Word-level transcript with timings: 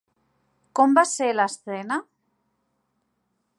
Com 0.79 0.95
va 0.99 1.03
ser 1.09 1.27
l'estrena? 1.35 1.99